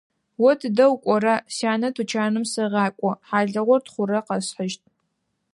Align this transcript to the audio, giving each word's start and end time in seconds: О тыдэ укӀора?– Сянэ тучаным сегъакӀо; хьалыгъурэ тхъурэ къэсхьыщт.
О 0.47 0.49
тыдэ 0.59 0.85
укӀора?– 0.93 1.35
Сянэ 1.55 1.89
тучаным 1.95 2.45
сегъакӀо; 2.53 3.11
хьалыгъурэ 3.27 3.77
тхъурэ 3.85 4.19
къэсхьыщт. 4.27 4.81